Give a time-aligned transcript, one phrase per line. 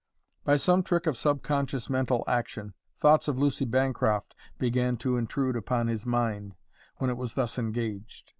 [0.43, 5.85] By some trick of subconscious mental action, thoughts of Lucy Bancroft began to intrude upon
[5.89, 6.55] his mind
[6.97, 8.27] when it was thus engaged.